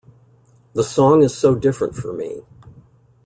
The 0.73 0.83
song 0.83 1.21
is 1.21 1.37
so 1.37 1.53
different 1.53 1.95
for 1.95 2.11
me. 2.11 2.41